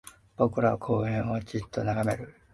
[0.35, 2.35] 僕らは公園をじっと眺める